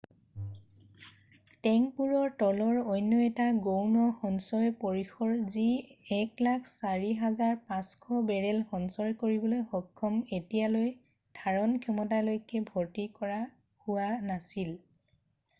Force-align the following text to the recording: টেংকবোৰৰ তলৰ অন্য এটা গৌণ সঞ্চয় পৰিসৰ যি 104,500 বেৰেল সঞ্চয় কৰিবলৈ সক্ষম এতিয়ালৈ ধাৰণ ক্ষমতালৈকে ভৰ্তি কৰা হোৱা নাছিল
টেংকবোৰৰ 1.65 2.31
তলৰ 2.39 2.79
অন্য 2.93 3.19
এটা 3.25 3.45
গৌণ 3.67 3.91
সঞ্চয় 4.21 4.71
পৰিসৰ 4.85 5.35
যি 5.57 5.65
104,500 6.17 8.23
বেৰেল 8.31 8.63
সঞ্চয় 8.73 9.15
কৰিবলৈ 9.21 9.63
সক্ষম 9.77 10.19
এতিয়ালৈ 10.41 10.93
ধাৰণ 11.43 11.77
ক্ষমতালৈকে 11.87 12.63
ভৰ্তি 12.73 13.09
কৰা 13.21 13.39
হোৱা 13.85 14.11
নাছিল 14.31 14.77